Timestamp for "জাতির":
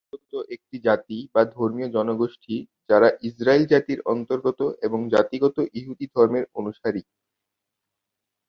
3.71-3.99